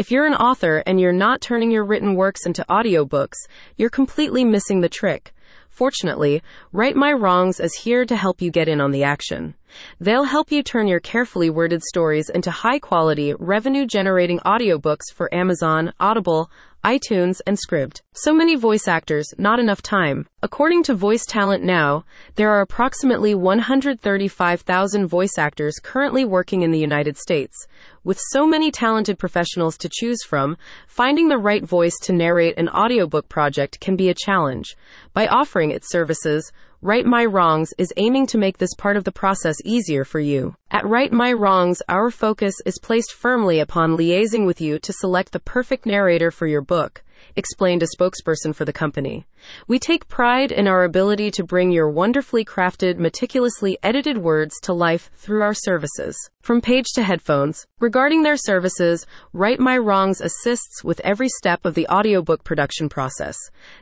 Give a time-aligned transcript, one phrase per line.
[0.00, 3.36] If you're an author and you're not turning your written works into audiobooks,
[3.76, 5.34] you're completely missing the trick.
[5.80, 6.42] Fortunately,
[6.74, 9.54] Write My Wrongs is here to help you get in on the action.
[9.98, 15.34] They'll help you turn your carefully worded stories into high quality, revenue generating audiobooks for
[15.34, 16.50] Amazon, Audible,
[16.84, 18.00] iTunes, and Scribd.
[18.14, 20.26] So many voice actors, not enough time.
[20.42, 22.04] According to Voice Talent Now,
[22.36, 27.54] there are approximately 135,000 voice actors currently working in the United States.
[28.02, 32.70] With so many talented professionals to choose from, finding the right voice to narrate an
[32.70, 34.74] audiobook project can be a challenge.
[35.12, 36.52] By offering its services,
[36.82, 40.56] Write My Wrongs is aiming to make this part of the process easier for you.
[40.70, 45.32] At Write My Wrongs, our focus is placed firmly upon liaising with you to select
[45.32, 47.02] the perfect narrator for your book
[47.36, 49.26] explained a spokesperson for the company.
[49.66, 54.72] We take pride in our ability to bring your wonderfully crafted, meticulously edited words to
[54.72, 56.16] life through our services.
[56.40, 61.74] From page to headphones, regarding their services, Write My Wrongs assists with every step of
[61.74, 63.36] the audiobook production process.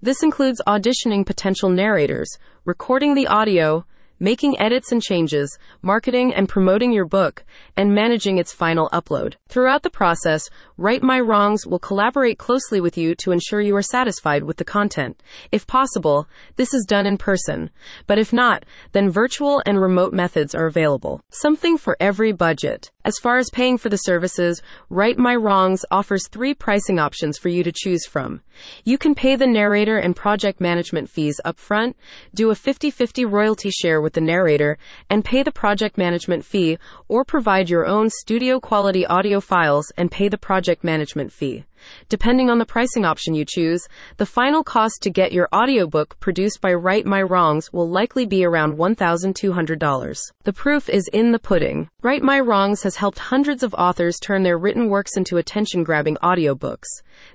[0.00, 3.84] This includes auditioning potential narrators, recording the audio,
[4.24, 7.44] making edits and changes, marketing and promoting your book,
[7.76, 9.34] and managing its final upload.
[9.48, 13.82] Throughout the process, Write My Wrongs will collaborate closely with you to ensure you are
[13.82, 15.22] satisfied with the content.
[15.52, 17.68] If possible, this is done in person,
[18.06, 21.20] but if not, then virtual and remote methods are available.
[21.28, 22.90] Something for every budget.
[23.04, 27.50] As far as paying for the services, Write My Wrongs offers three pricing options for
[27.50, 28.40] you to choose from.
[28.84, 31.94] You can pay the narrator and project management fees upfront,
[32.34, 34.78] do a 50-50 royalty share with the narrator,
[35.10, 40.10] and pay the project management fee, or provide your own studio quality audio files and
[40.10, 41.64] pay the project management fee.
[42.08, 46.60] Depending on the pricing option you choose, the final cost to get your audiobook produced
[46.60, 50.18] by Write My Wrongs will likely be around $1,200.
[50.44, 51.88] The proof is in the pudding.
[52.02, 56.16] Write My Wrongs has helped hundreds of authors turn their written works into attention grabbing
[56.16, 56.88] audiobooks.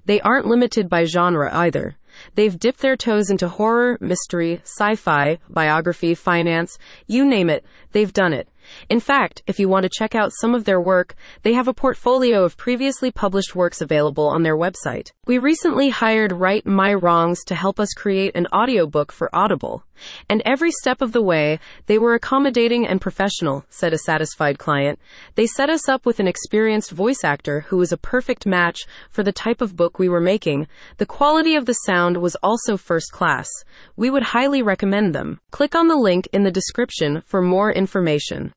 [0.06, 1.98] They aren't limited by genre either.
[2.36, 8.12] They've dipped their toes into horror, mystery, sci fi, biography, finance, you name it, they've
[8.12, 8.50] done it.
[8.90, 11.74] In fact, if you want to check out some of their work, they have a
[11.74, 15.12] portfolio of previously published works available on their website.
[15.26, 19.84] We recently hired Write My Wrongs to help us create an audiobook for Audible.
[20.30, 24.98] And every step of the way, they were accommodating and professional, said a satisfied client.
[25.36, 29.24] They set us up with an experienced voice actor who was a perfect match for
[29.24, 30.68] the type of book we were making.
[30.98, 33.50] The quality of the sound was also first class.
[33.96, 35.40] We would highly recommend them.
[35.52, 38.48] Click on the link in the description for more information.